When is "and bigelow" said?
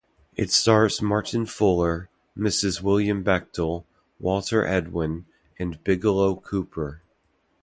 5.59-6.37